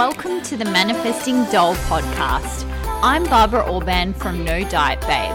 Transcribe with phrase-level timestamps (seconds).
[0.00, 2.64] Welcome to the Manifesting Doll podcast.
[3.02, 5.34] I'm Barbara Orban from No Diet Babe.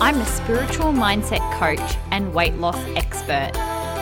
[0.00, 3.50] I'm a spiritual mindset coach and weight loss expert.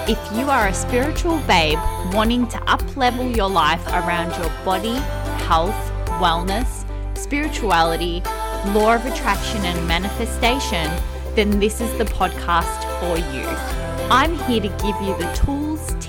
[0.09, 1.81] If you are a spiritual babe
[2.15, 4.95] wanting to up level your life around your body,
[5.49, 5.75] health,
[6.23, 6.87] wellness,
[7.19, 8.23] spirituality,
[8.67, 10.93] law of attraction, and manifestation,
[11.35, 13.43] then this is the podcast for you.
[14.13, 15.64] I'm here to give you the tools,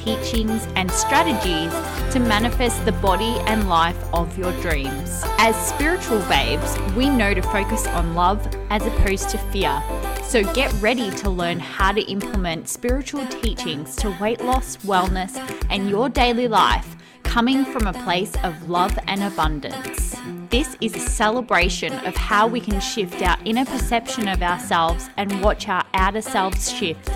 [0.05, 1.73] teachings, and strategies
[2.13, 5.23] to manifest the body and life of your dreams.
[5.39, 9.81] As spiritual babes, we know to focus on love as opposed to fear.
[10.23, 15.35] So get ready to learn how to implement spiritual teachings to weight loss, wellness,
[15.69, 20.15] and your daily life coming from a place of love and abundance.
[20.49, 25.41] This is a celebration of how we can shift our inner perception of ourselves and
[25.41, 27.09] watch our outer selves shift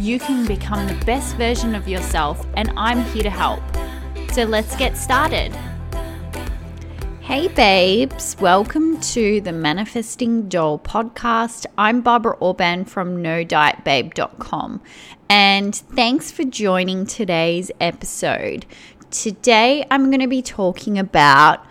[0.00, 3.62] you can become the best version of yourself, and I'm here to help.
[4.32, 5.54] So let's get started.
[7.20, 11.66] Hey, babes, welcome to the Manifesting Doll podcast.
[11.76, 14.82] I'm Barbara Orban from NoDietBabe.com,
[15.28, 18.66] and thanks for joining today's episode.
[19.10, 21.64] Today, I'm going to be talking about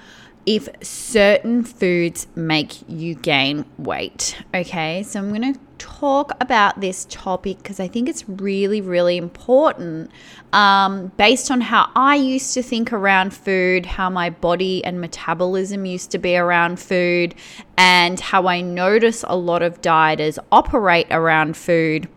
[0.46, 4.38] if certain foods make you gain weight.
[4.54, 9.18] Okay, so I'm going to talk about this topic because I think it's really, really
[9.18, 10.10] important
[10.52, 15.86] um, based on how I used to think around food, how my body and metabolism
[15.86, 17.36] used to be around food,
[17.78, 22.10] and how I notice a lot of dieters operate around food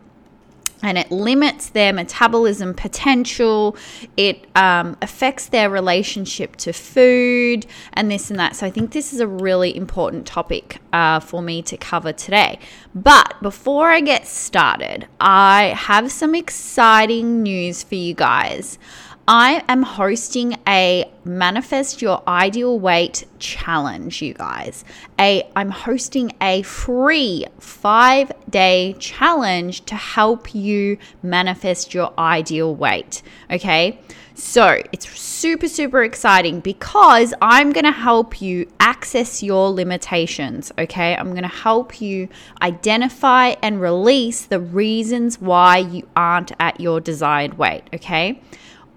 [0.83, 3.77] and it limits their metabolism potential.
[4.17, 8.57] It um, affects their relationship to food and this and that.
[8.57, 12.59] So, I think this is a really important topic uh, for me to cover today.
[12.95, 18.79] But before I get started, I have some exciting news for you guys.
[19.31, 24.87] I am hosting a manifest your ideal weight challenge, you guys.
[25.21, 34.01] A I'm hosting a free 5-day challenge to help you manifest your ideal weight, okay?
[34.33, 41.15] So, it's super super exciting because I'm going to help you access your limitations, okay?
[41.15, 42.31] I'm going to help you
[42.63, 48.41] identify and release the reasons why you aren't at your desired weight, okay?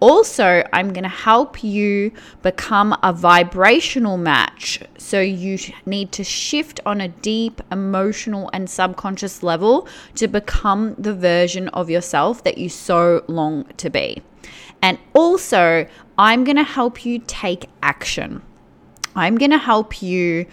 [0.02, 4.82] Also, I'm going to help you become a vibrational match.
[4.98, 11.14] So, you need to shift on a deep emotional and subconscious level to become the
[11.14, 14.24] version of yourself that you so long to be.
[14.82, 15.88] And also,
[16.18, 18.42] I'm going to help you take action.
[19.16, 20.48] I'm going to help you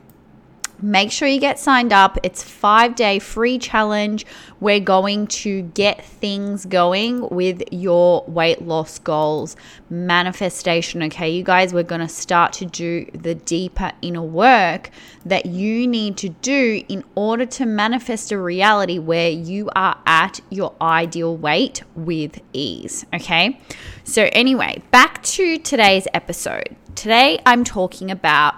[0.82, 2.18] Make sure you get signed up.
[2.24, 4.26] It's 5-day free challenge.
[4.60, 9.56] We're going to get things going with your weight loss goals
[9.90, 11.30] manifestation, okay?
[11.30, 14.90] You guys, we're going to start to do the deeper inner work
[15.26, 20.42] that you need to do in order to manifest a reality where you are at
[20.50, 23.60] your ideal weight with ease, okay?
[24.04, 26.76] So anyway, back to today's episode.
[26.96, 28.56] Today I'm talking about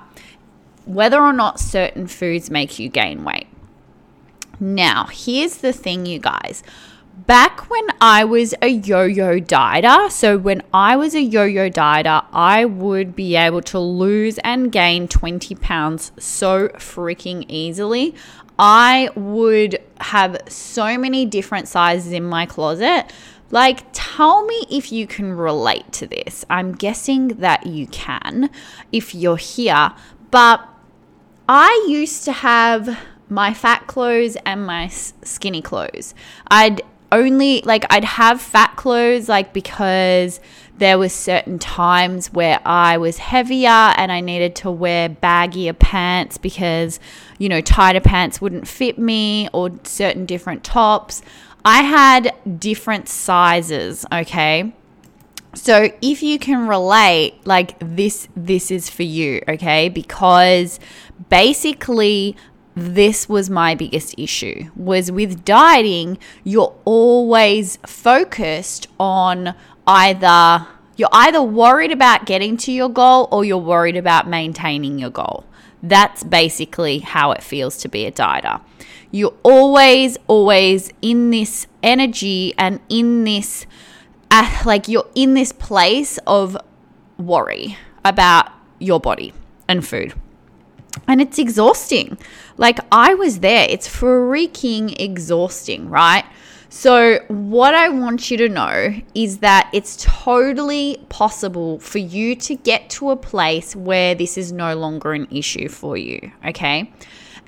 [0.85, 3.47] whether or not certain foods make you gain weight.
[4.59, 6.63] Now, here's the thing, you guys.
[7.27, 11.69] Back when I was a yo yo dieter, so when I was a yo yo
[11.69, 18.15] dieter, I would be able to lose and gain 20 pounds so freaking easily.
[18.59, 23.05] I would have so many different sizes in my closet.
[23.51, 26.45] Like, tell me if you can relate to this.
[26.49, 28.49] I'm guessing that you can
[28.91, 29.93] if you're here,
[30.31, 30.67] but
[31.47, 32.97] I used to have
[33.29, 36.15] my fat clothes and my skinny clothes.
[36.47, 36.81] I'd
[37.11, 40.39] only like I'd have fat clothes like because
[40.77, 46.37] there were certain times where I was heavier and I needed to wear baggier pants
[46.37, 46.99] because
[47.37, 51.21] you know tighter pants wouldn't fit me or certain different tops.
[51.63, 54.73] I had different sizes, okay?
[55.55, 59.89] So if you can relate, like this this is for you, okay?
[59.89, 60.79] Because
[61.29, 62.35] basically
[62.75, 69.55] this was my biggest issue was with dieting you're always focused on
[69.87, 70.67] either
[70.97, 75.45] you're either worried about getting to your goal or you're worried about maintaining your goal.
[75.83, 78.61] That's basically how it feels to be a dieter.
[79.11, 83.65] You're always always in this energy and in this
[84.31, 86.57] uh, like you're in this place of
[87.17, 89.33] worry about your body
[89.67, 90.13] and food
[91.07, 92.17] and it's exhausting.
[92.57, 93.67] Like I was there.
[93.69, 96.25] It's freaking exhausting, right?
[96.69, 102.55] So, what I want you to know is that it's totally possible for you to
[102.55, 106.91] get to a place where this is no longer an issue for you, okay?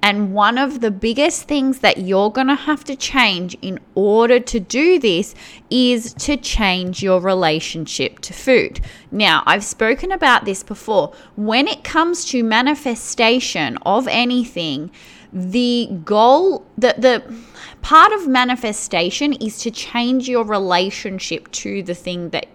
[0.01, 4.39] And one of the biggest things that you're going to have to change in order
[4.39, 5.35] to do this
[5.69, 8.79] is to change your relationship to food.
[9.11, 11.13] Now, I've spoken about this before.
[11.35, 14.91] When it comes to manifestation of anything,
[15.33, 17.35] the goal, the, the
[17.81, 22.47] part of manifestation is to change your relationship to the thing that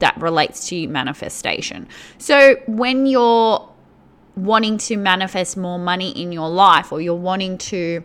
[0.00, 1.88] that relates to manifestation.
[2.18, 3.66] So when you're
[4.44, 8.04] wanting to manifest more money in your life or you're wanting to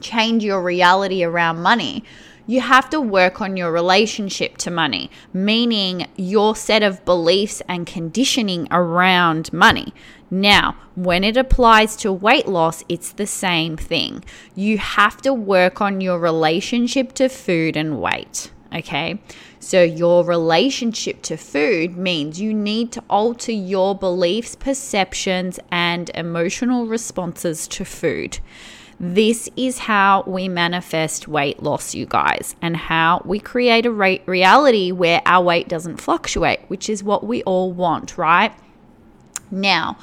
[0.00, 2.04] change your reality around money,
[2.46, 7.86] you have to work on your relationship to money, meaning your set of beliefs and
[7.86, 9.92] conditioning around money.
[10.30, 14.24] Now, when it applies to weight loss, it's the same thing.
[14.54, 18.50] You have to work on your relationship to food and weight.
[18.74, 19.18] Okay.
[19.58, 26.86] So, your relationship to food means you need to alter your beliefs, perceptions, and emotional
[26.86, 28.38] responses to food.
[28.98, 34.90] This is how we manifest weight loss, you guys, and how we create a reality
[34.90, 38.52] where our weight doesn't fluctuate, which is what we all want, right?
[39.50, 39.98] Now,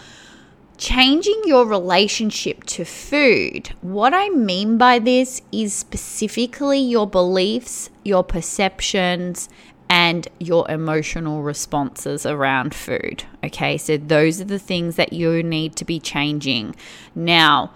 [0.84, 3.70] changing your relationship to food.
[3.80, 9.48] What I mean by this is specifically your beliefs, your perceptions,
[9.88, 13.24] and your emotional responses around food.
[13.46, 16.76] Okay, so those are the things that you need to be changing.
[17.16, 17.72] Now,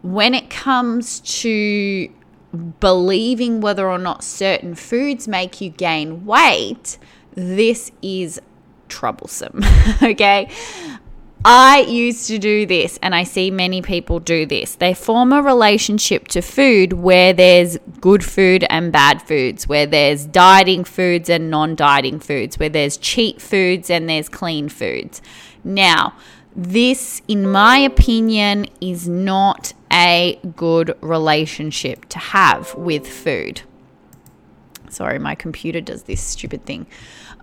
[0.00, 2.08] when it comes to
[2.80, 6.96] believing whether or not certain foods make you gain weight,
[7.34, 8.40] this is
[8.88, 9.60] troublesome.
[10.02, 10.48] okay.
[11.42, 14.74] I used to do this, and I see many people do this.
[14.74, 20.26] They form a relationship to food where there's good food and bad foods, where there's
[20.26, 25.22] dieting foods and non dieting foods, where there's cheat foods and there's clean foods.
[25.64, 26.14] Now,
[26.54, 33.62] this, in my opinion, is not a good relationship to have with food.
[34.90, 36.86] Sorry, my computer does this stupid thing.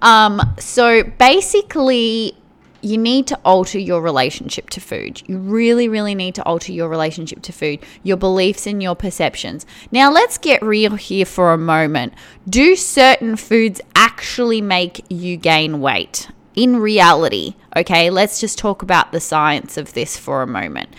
[0.01, 2.37] Um, so basically,
[2.87, 5.21] you need to alter your relationship to food.
[5.27, 9.65] You really, really need to alter your relationship to food, your beliefs and your perceptions.
[9.91, 12.13] Now, let's get real here for a moment.
[12.47, 16.29] Do certain foods actually make you gain weight?
[16.55, 20.89] In reality, okay, let's just talk about the science of this for a moment.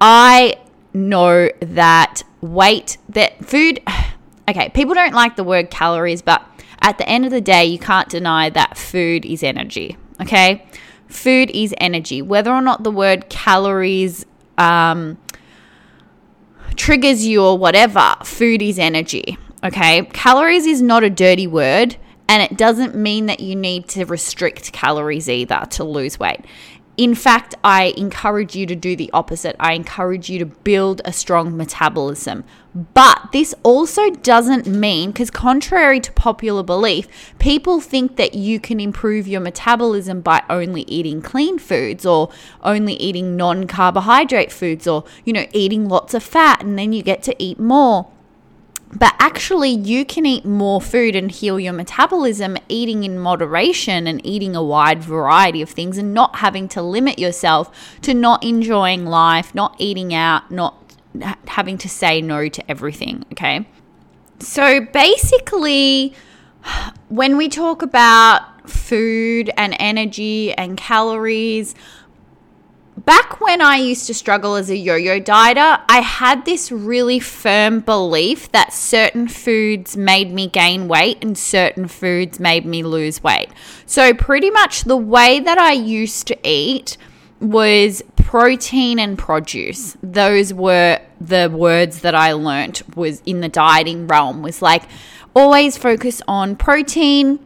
[0.00, 0.56] I
[0.92, 3.80] know that weight, that food,
[4.48, 6.44] okay, people don't like the word calories, but
[6.80, 10.66] at the end of the day, you can't deny that food is energy, okay?
[11.08, 12.22] Food is energy.
[12.22, 14.24] Whether or not the word calories
[14.58, 15.18] um,
[16.76, 19.38] triggers you or whatever, food is energy.
[19.64, 20.02] Okay.
[20.12, 21.96] Calories is not a dirty word,
[22.28, 26.44] and it doesn't mean that you need to restrict calories either to lose weight.
[26.96, 29.54] In fact, I encourage you to do the opposite.
[29.60, 32.44] I encourage you to build a strong metabolism.
[32.76, 38.80] But this also doesn't mean, because contrary to popular belief, people think that you can
[38.80, 42.30] improve your metabolism by only eating clean foods or
[42.62, 47.02] only eating non carbohydrate foods or, you know, eating lots of fat and then you
[47.02, 48.10] get to eat more.
[48.92, 54.24] But actually, you can eat more food and heal your metabolism eating in moderation and
[54.24, 59.06] eating a wide variety of things and not having to limit yourself to not enjoying
[59.06, 60.85] life, not eating out, not
[61.46, 63.24] having to say no to everything.
[63.32, 63.66] Okay.
[64.38, 66.14] So basically,
[67.08, 71.74] when we talk about food and energy and calories,
[72.96, 77.20] back when I used to struggle as a yo yo dieter, I had this really
[77.20, 83.22] firm belief that certain foods made me gain weight and certain foods made me lose
[83.22, 83.48] weight.
[83.86, 86.96] So, pretty much the way that I used to eat
[87.40, 89.96] was protein and produce.
[90.02, 94.82] Those were the words that I learnt was in the dieting realm was like
[95.34, 97.38] always focus on protein,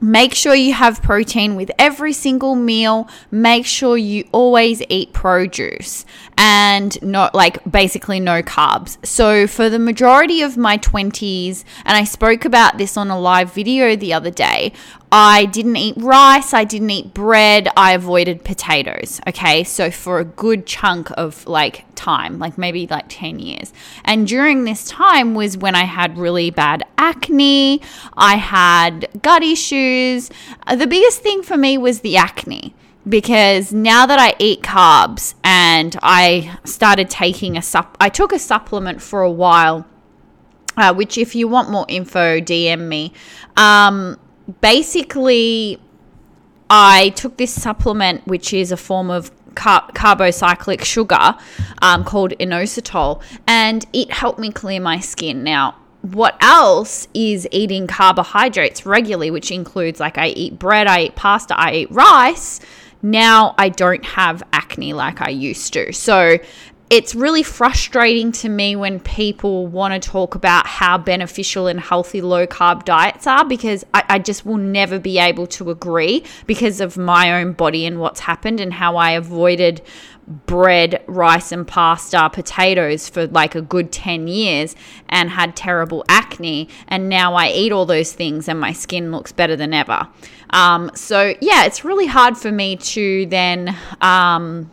[0.00, 3.08] Make sure you have protein with every single meal.
[3.30, 6.04] Make sure you always eat produce
[6.36, 9.04] and not like basically no carbs.
[9.06, 13.54] So, for the majority of my 20s, and I spoke about this on a live
[13.54, 14.74] video the other day,
[15.18, 19.18] I didn't eat rice, I didn't eat bread, I avoided potatoes.
[19.26, 23.72] Okay, so for a good chunk of like time, like maybe like 10 years.
[24.04, 27.80] And during this time was when I had really bad acne,
[28.14, 30.28] I had gut issues.
[30.70, 32.74] The biggest thing for me was the acne
[33.08, 38.38] because now that I eat carbs and I started taking a sup, I took a
[38.38, 39.86] supplement for a while.
[40.76, 43.14] Uh, which, if you want more info, DM me.
[43.56, 44.18] Um,
[44.60, 45.80] basically,
[46.68, 51.34] I took this supplement, which is a form of car- carbocyclic sugar
[51.82, 55.42] um, called inositol, and it helped me clear my skin.
[55.42, 61.16] Now, what else is eating carbohydrates regularly, which includes like I eat bread, I eat
[61.16, 62.60] pasta, I eat rice
[63.02, 65.92] now I don't have acne like I used to.
[65.92, 66.38] So
[66.88, 72.20] it's really frustrating to me when people want to talk about how beneficial and healthy
[72.20, 76.80] low carb diets are because I, I, just will never be able to agree because
[76.80, 79.82] of my own body and what's happened and how I avoided
[80.46, 84.76] bread, rice, and pasta, potatoes for like a good 10 years
[85.08, 86.68] and had terrible acne.
[86.86, 90.08] And now I eat all those things and my skin looks better than ever.
[90.50, 93.76] Um, so, yeah, it's really hard for me to then.
[94.00, 94.70] Um,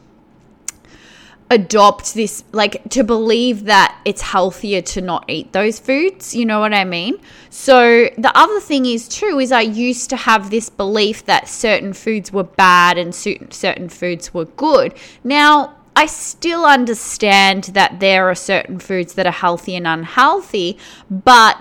[1.50, 6.60] adopt this like to believe that it's healthier to not eat those foods you know
[6.60, 7.16] what i mean?
[7.50, 11.94] So the other thing is too is i used to have this belief that certain
[11.94, 14.94] foods were bad and certain foods were good.
[15.24, 20.78] Now I still understand that there are certain foods that are healthy and unhealthy,
[21.10, 21.58] but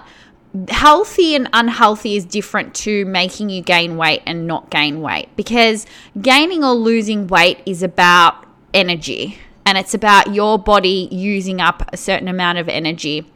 [0.68, 5.86] healthy and unhealthy is different to making you gain weight and not gain weight because
[6.20, 11.96] gaining or losing weight is about energy and it's about your body using up a
[11.96, 13.26] certain amount of energy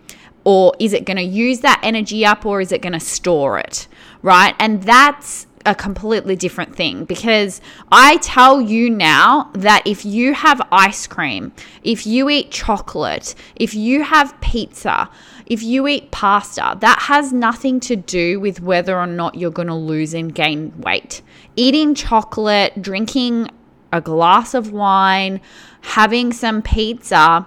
[0.44, 3.58] or is it going to use that energy up or is it going to store
[3.58, 3.88] it
[4.22, 10.32] right and that's a completely different thing because I tell you now that if you
[10.32, 11.52] have ice cream,
[11.82, 15.10] if you eat chocolate, if you have pizza,
[15.44, 19.68] if you eat pasta, that has nothing to do with whether or not you're going
[19.68, 21.20] to lose and gain weight.
[21.56, 23.48] Eating chocolate, drinking
[23.96, 25.40] a glass of wine,
[25.82, 27.46] having some pizza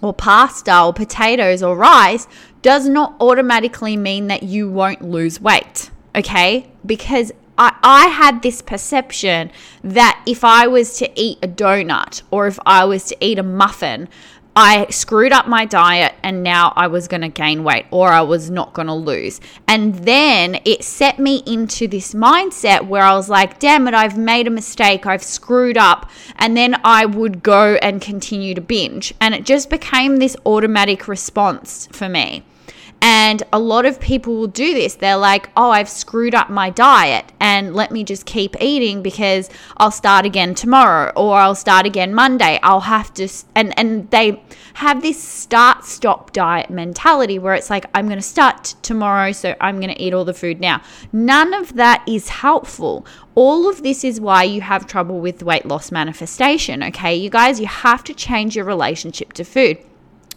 [0.00, 2.26] or pasta or potatoes or rice
[2.60, 5.90] does not automatically mean that you won't lose weight.
[6.14, 6.70] Okay?
[6.84, 9.50] Because I, I had this perception
[9.84, 13.42] that if I was to eat a donut or if I was to eat a
[13.42, 14.08] muffin,
[14.54, 18.20] I screwed up my diet and now I was going to gain weight or I
[18.20, 19.40] was not going to lose.
[19.66, 24.18] And then it set me into this mindset where I was like, damn it, I've
[24.18, 25.06] made a mistake.
[25.06, 26.10] I've screwed up.
[26.36, 29.14] And then I would go and continue to binge.
[29.20, 32.44] And it just became this automatic response for me.
[33.04, 34.94] And a lot of people will do this.
[34.94, 39.50] They're like, oh, I've screwed up my diet and let me just keep eating because
[39.78, 42.60] I'll start again tomorrow or I'll start again Monday.
[42.62, 44.40] I'll have to, and, and they
[44.74, 49.32] have this start stop diet mentality where it's like, I'm going to start t- tomorrow,
[49.32, 50.80] so I'm going to eat all the food now.
[51.12, 53.04] None of that is helpful.
[53.34, 57.16] All of this is why you have trouble with weight loss manifestation, okay?
[57.16, 59.78] You guys, you have to change your relationship to food.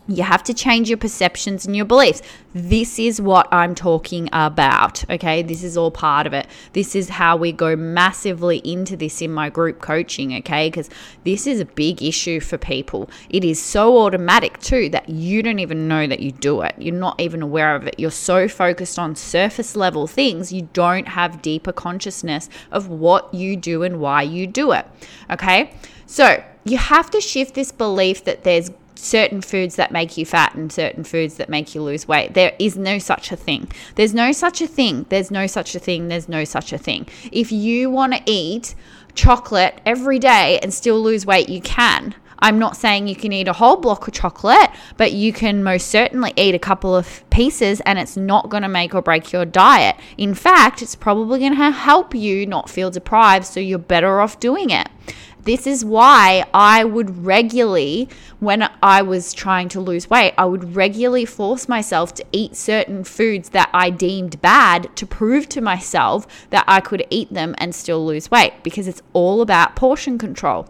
[0.07, 2.21] You have to change your perceptions and your beliefs.
[2.53, 5.03] This is what I'm talking about.
[5.09, 5.41] Okay.
[5.41, 6.47] This is all part of it.
[6.73, 10.33] This is how we go massively into this in my group coaching.
[10.35, 10.69] Okay.
[10.69, 10.89] Because
[11.23, 13.09] this is a big issue for people.
[13.29, 16.75] It is so automatic too that you don't even know that you do it.
[16.77, 17.99] You're not even aware of it.
[17.99, 23.55] You're so focused on surface level things, you don't have deeper consciousness of what you
[23.57, 24.85] do and why you do it.
[25.29, 25.73] Okay.
[26.05, 30.55] So you have to shift this belief that there's certain foods that make you fat
[30.55, 32.33] and certain foods that make you lose weight.
[32.33, 33.71] There is no such a thing.
[33.95, 35.05] There's no such a thing.
[35.09, 36.07] There's no such a thing.
[36.07, 37.07] There's no such a thing.
[37.31, 38.75] If you want to eat
[39.13, 42.15] chocolate every day and still lose weight, you can.
[42.39, 45.87] I'm not saying you can eat a whole block of chocolate, but you can most
[45.87, 49.45] certainly eat a couple of pieces and it's not going to make or break your
[49.45, 49.95] diet.
[50.17, 54.39] In fact, it's probably going to help you not feel deprived, so you're better off
[54.39, 54.89] doing it.
[55.45, 58.09] This is why I would regularly,
[58.39, 63.03] when I was trying to lose weight, I would regularly force myself to eat certain
[63.03, 67.75] foods that I deemed bad to prove to myself that I could eat them and
[67.75, 70.67] still lose weight because it's all about portion control.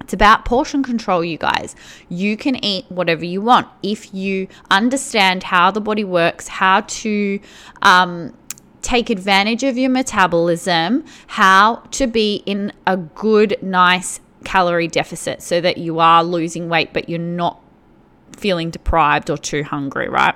[0.00, 1.76] It's about portion control, you guys.
[2.08, 7.38] You can eat whatever you want if you understand how the body works, how to
[7.82, 8.34] um,
[8.82, 15.60] take advantage of your metabolism, how to be in a good, nice calorie deficit so
[15.60, 17.62] that you are losing weight, but you're not
[18.36, 20.34] feeling deprived or too hungry, right?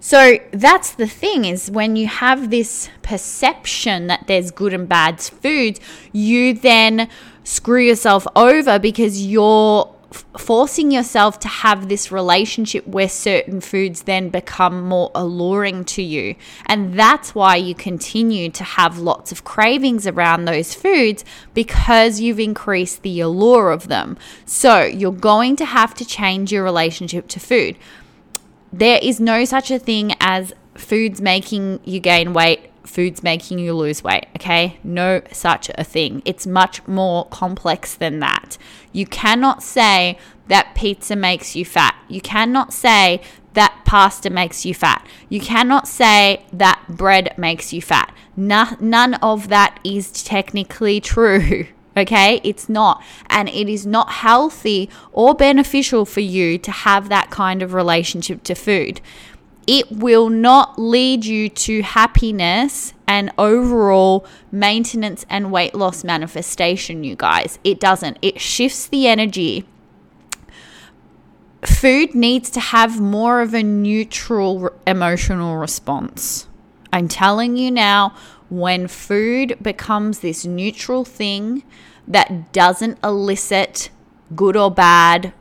[0.00, 5.20] So that's the thing is when you have this perception that there's good and bad
[5.20, 5.80] foods,
[6.12, 7.08] you then
[7.42, 9.92] screw yourself over because you're
[10.38, 16.34] forcing yourself to have this relationship where certain foods then become more alluring to you.
[16.66, 22.40] And that's why you continue to have lots of cravings around those foods because you've
[22.40, 24.16] increased the allure of them.
[24.44, 27.76] So you're going to have to change your relationship to food.
[28.72, 33.74] There is no such a thing as foods making you gain weight foods making you
[33.74, 34.78] lose weight, okay?
[34.82, 36.22] No such a thing.
[36.24, 38.56] It's much more complex than that.
[38.92, 41.96] You cannot say that pizza makes you fat.
[42.08, 43.20] You cannot say
[43.54, 45.06] that pasta makes you fat.
[45.28, 48.14] You cannot say that bread makes you fat.
[48.36, 51.66] No, none of that is technically true.
[51.96, 53.02] Okay, it's not.
[53.30, 58.42] And it is not healthy or beneficial for you to have that kind of relationship
[58.44, 59.00] to food
[59.66, 67.16] it will not lead you to happiness and overall maintenance and weight loss manifestation, you
[67.16, 67.58] guys.
[67.64, 68.18] It doesn't.
[68.22, 69.64] It shifts the energy.
[71.64, 76.46] Food needs to have more of a neutral emotional response.
[76.92, 78.14] I'm telling you now,
[78.48, 81.64] when food becomes this neutral thing
[82.06, 83.90] that doesn't elicit
[84.34, 85.32] good or bad,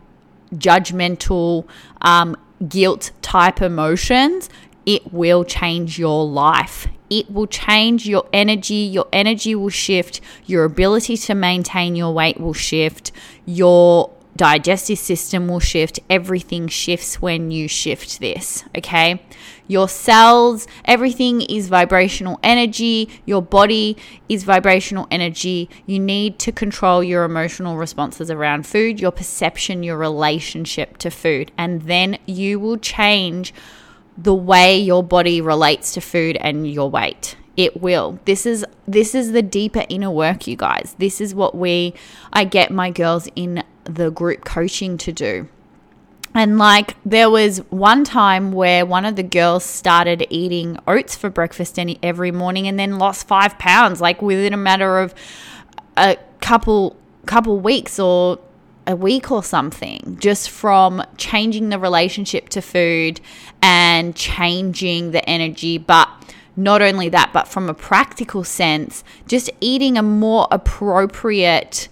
[0.53, 1.67] judgmental,
[2.01, 2.35] um,
[2.67, 4.49] guilt type emotions,
[4.85, 6.87] it will change your life.
[7.09, 8.75] It will change your energy.
[8.75, 10.21] Your energy will shift.
[10.45, 13.11] Your ability to maintain your weight will shift.
[13.45, 15.99] Your digestive system will shift.
[16.09, 19.21] Everything shifts when you shift this, okay?
[19.67, 23.09] Your cells, everything is vibrational energy.
[23.25, 23.97] Your body
[24.29, 25.69] is vibrational energy.
[25.85, 31.51] You need to control your emotional responses around food, your perception, your relationship to food,
[31.57, 33.53] and then you will change
[34.17, 39.13] the way your body relates to food and your weight it will this is this
[39.13, 41.93] is the deeper inner work you guys this is what we
[42.31, 45.47] i get my girls in the group coaching to do.
[46.35, 51.29] And like there was one time where one of the girls started eating oats for
[51.29, 55.15] breakfast any, every morning and then lost 5 pounds like within a matter of
[55.95, 58.37] a couple couple weeks or
[58.85, 63.19] a week or something just from changing the relationship to food
[63.63, 65.77] and changing the energy.
[65.77, 66.09] But
[66.57, 71.87] not only that but from a practical sense just eating a more appropriate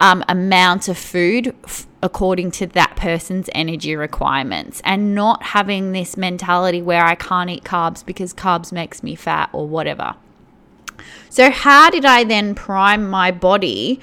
[0.00, 6.16] um, amount of food f- according to that person's energy requirements and not having this
[6.16, 10.14] mentality where I can't eat carbs because carbs makes me fat or whatever.
[11.28, 14.00] So how did I then prime my body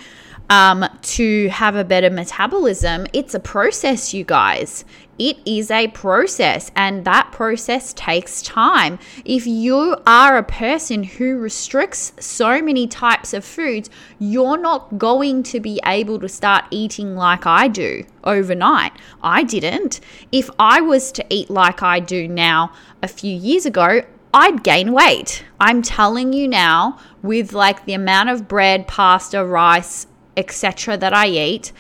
[0.50, 3.08] um, to have a better metabolism?
[3.14, 4.86] It's a process, you guys.
[5.17, 8.99] It is a process, and that process takes time.
[9.23, 15.43] If you are a person who restricts so many types of foods, you're not going
[15.43, 18.91] to be able to start eating like I do overnight.
[19.23, 20.01] I didn't.
[20.32, 24.01] If I was to eat like I do now a few years ago,
[24.34, 25.45] I'd gain weight.
[25.62, 31.28] I'm telling you now, with like the amount of bread, pasta, rice, etc., that I
[31.28, 31.71] eat,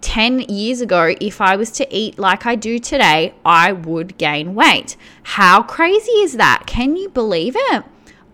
[0.00, 4.54] 10 years ago, if I was to eat like I do today, I would gain
[4.54, 4.96] weight.
[5.22, 6.64] How crazy is that?
[6.66, 7.84] Can you believe it?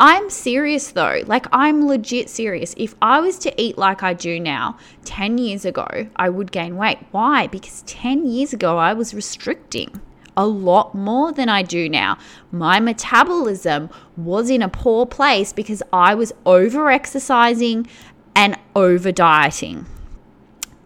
[0.01, 1.23] I'm serious though.
[1.27, 2.75] Like, I'm legit serious.
[2.77, 6.77] If I was to eat like I do now, 10 years ago, I would gain
[6.77, 6.99] weight.
[7.11, 7.47] Why?
[7.47, 10.01] Because 10 years ago, I was restricting
[10.37, 12.19] a lot more than I do now.
[12.51, 17.87] My metabolism was in a poor place because I was over exercising
[18.35, 19.87] and over dieting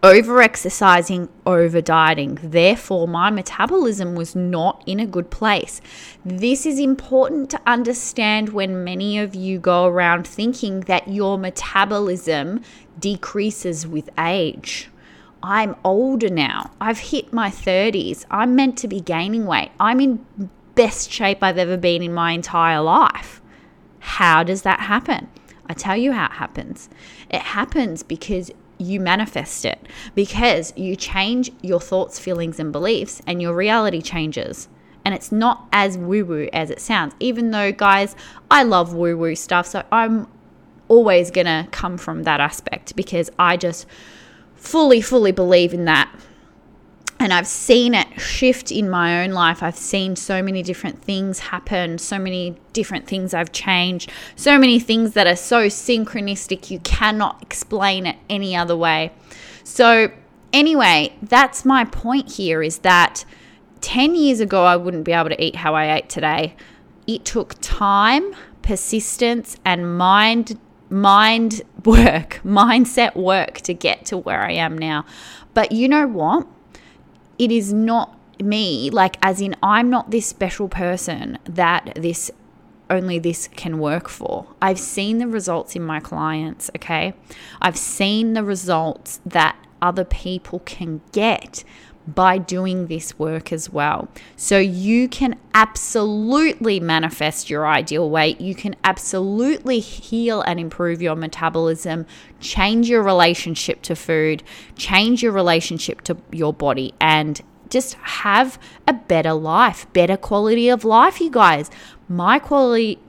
[0.07, 2.39] over exercising, over dieting.
[2.41, 5.81] Therefore, my metabolism was not in a good place.
[6.23, 12.61] This is important to understand when many of you go around thinking that your metabolism
[12.97, 14.89] decreases with age.
[15.43, 16.71] I'm older now.
[16.79, 18.25] I've hit my 30s.
[18.31, 19.71] I'm meant to be gaining weight.
[19.77, 20.25] I'm in
[20.75, 23.41] best shape I've ever been in my entire life.
[23.99, 25.27] How does that happen?
[25.65, 26.89] I tell you how it happens.
[27.29, 29.79] It happens because you manifest it
[30.15, 34.67] because you change your thoughts, feelings, and beliefs, and your reality changes.
[35.05, 38.15] And it's not as woo woo as it sounds, even though, guys,
[38.51, 39.65] I love woo woo stuff.
[39.67, 40.27] So I'm
[40.87, 43.85] always going to come from that aspect because I just
[44.55, 46.13] fully, fully believe in that.
[47.19, 49.63] And I've seen it shift in my own life.
[49.63, 54.79] I've seen so many different things happen, so many different things I've changed, so many
[54.79, 59.11] things that are so synchronistic you cannot explain it any other way.
[59.63, 60.11] So,
[60.53, 63.25] anyway, that's my point here is that
[63.81, 66.55] 10 years ago, I wouldn't be able to eat how I ate today.
[67.07, 74.51] It took time, persistence, and mind mind work, mindset work to get to where I
[74.53, 75.05] am now.
[75.53, 76.47] But you know what?
[77.39, 82.31] It is not me, like, as in, I'm not this special person that this
[82.89, 84.47] only this can work for.
[84.61, 87.13] I've seen the results in my clients, okay?
[87.61, 91.63] I've seen the results that other people can get
[92.07, 94.07] by doing this work as well.
[94.35, 98.39] So you can absolutely manifest your ideal weight.
[98.39, 102.05] You can absolutely heal and improve your metabolism,
[102.39, 104.43] change your relationship to food,
[104.75, 110.85] change your relationship to your body, and just have a better life, better quality of
[110.85, 111.69] life, you guys.
[112.07, 112.99] My quality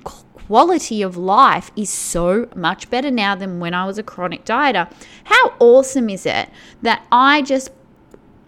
[0.48, 4.90] quality of life is so much better now than when I was a chronic dieter.
[5.24, 6.48] How awesome is it
[6.80, 7.70] that I just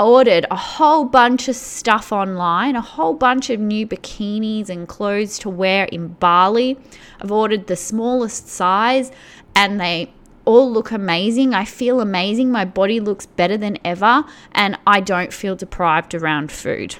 [0.00, 5.38] ordered a whole bunch of stuff online, a whole bunch of new bikinis and clothes
[5.40, 6.78] to wear in Bali.
[7.20, 9.12] I've ordered the smallest size
[9.54, 10.12] and they
[10.44, 11.54] all look amazing.
[11.54, 12.50] I feel amazing.
[12.50, 16.96] My body looks better than ever and I don't feel deprived around food.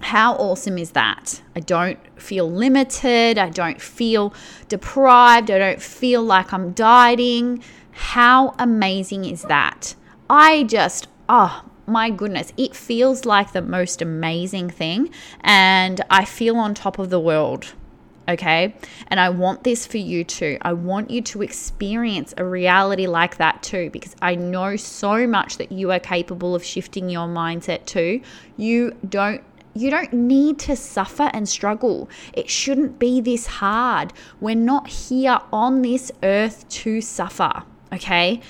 [0.00, 1.42] How awesome is that?
[1.56, 3.38] I don't feel limited.
[3.38, 4.34] I don't feel
[4.68, 5.50] deprived.
[5.50, 7.62] I don't feel like I'm dieting.
[7.92, 9.94] How amazing is that?
[10.28, 15.10] I just, oh, my goodness, it feels like the most amazing thing.
[15.40, 17.74] And I feel on top of the world.
[18.26, 18.74] Okay.
[19.08, 20.56] And I want this for you too.
[20.62, 25.58] I want you to experience a reality like that too, because I know so much
[25.58, 28.22] that you are capable of shifting your mindset too.
[28.56, 29.42] You don't
[29.76, 32.08] you don't need to suffer and struggle.
[32.32, 34.12] It shouldn't be this hard.
[34.40, 38.40] We're not here on this earth to suffer, okay?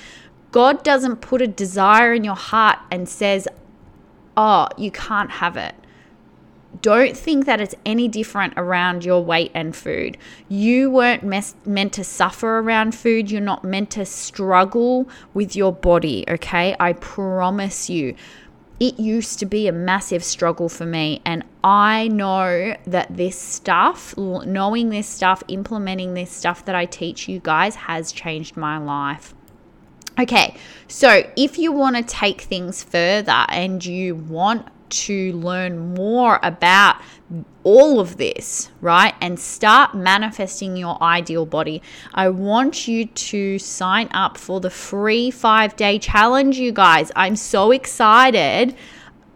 [0.55, 3.49] God doesn't put a desire in your heart and says,
[4.37, 5.75] oh, you can't have it.
[6.81, 10.17] Don't think that it's any different around your weight and food.
[10.49, 13.33] You weren't mes- meant to suffer around food.
[13.33, 16.77] You're not meant to struggle with your body, okay?
[16.79, 18.15] I promise you.
[18.79, 24.17] It used to be a massive struggle for me, and I know that this stuff,
[24.17, 29.35] knowing this stuff, implementing this stuff that I teach you guys, has changed my life.
[30.19, 30.55] Okay,
[30.87, 36.97] so if you want to take things further and you want to learn more about
[37.65, 44.09] all of this, right, and start manifesting your ideal body, I want you to sign
[44.13, 47.11] up for the free five day challenge, you guys.
[47.17, 48.77] I'm so excited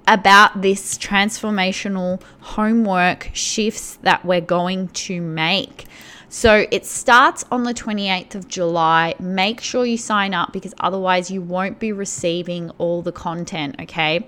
[0.07, 5.87] about this transformational homework shifts that we're going to make.
[6.29, 9.15] So it starts on the 28th of July.
[9.19, 14.27] Make sure you sign up because otherwise you won't be receiving all the content, okay?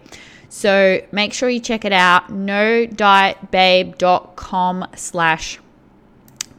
[0.49, 2.31] So make sure you check it out.
[2.31, 5.61] No dietbabe.com slash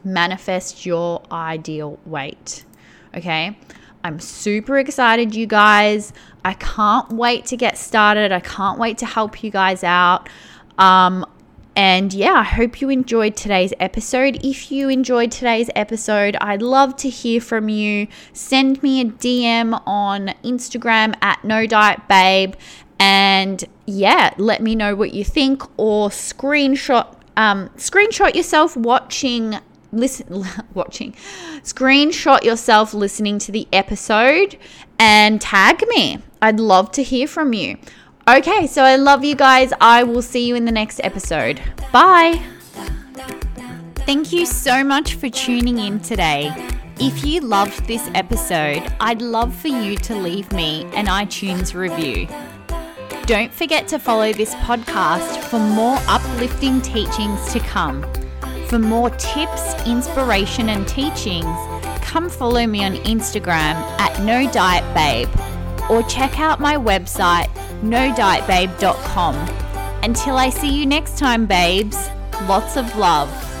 [0.04, 2.64] manifest your ideal weight.
[3.14, 3.58] Okay.
[4.04, 6.12] I'm super excited, you guys.
[6.44, 8.32] I can't wait to get started.
[8.32, 10.28] I can't wait to help you guys out.
[10.78, 11.24] Um,
[11.74, 14.44] and yeah, I hope you enjoyed today's episode.
[14.44, 18.08] If you enjoyed today's episode, I'd love to hear from you.
[18.32, 22.54] Send me a DM on Instagram at no diet babe,
[22.98, 29.58] and yeah, let me know what you think or screenshot um, screenshot yourself watching
[29.90, 31.12] listen watching
[31.62, 34.58] screenshot yourself listening to the episode
[34.98, 36.18] and tag me.
[36.40, 37.78] I'd love to hear from you.
[38.28, 39.72] Okay, so I love you guys.
[39.80, 41.60] I will see you in the next episode.
[41.90, 42.40] Bye.
[44.06, 46.54] Thank you so much for tuning in today.
[47.00, 52.28] If you loved this episode, I'd love for you to leave me an iTunes review.
[53.26, 58.06] Don't forget to follow this podcast for more uplifting teachings to come.
[58.68, 61.46] For more tips, inspiration, and teachings,
[62.02, 65.28] come follow me on Instagram at No Diet Babe
[65.90, 67.50] or check out my website
[67.82, 69.34] nodietbabe.com.
[70.02, 72.08] Until I see you next time, babes,
[72.48, 73.51] lots of love.